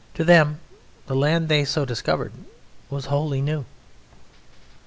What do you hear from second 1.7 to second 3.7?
discovered was wholly new.